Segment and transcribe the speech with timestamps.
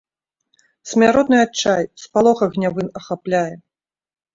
[0.93, 3.51] Смяротны адчай, спалох агнявы ахапляе.